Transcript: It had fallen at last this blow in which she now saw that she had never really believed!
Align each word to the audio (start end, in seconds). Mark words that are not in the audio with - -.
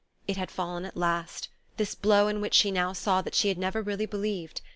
It 0.27 0.35
had 0.35 0.49
fallen 0.49 0.83
at 0.85 0.97
last 0.97 1.47
this 1.77 1.93
blow 1.93 2.27
in 2.27 2.41
which 2.41 2.55
she 2.55 2.71
now 2.71 2.91
saw 2.91 3.21
that 3.21 3.35
she 3.35 3.49
had 3.49 3.59
never 3.59 3.83
really 3.83 4.07
believed! 4.07 4.61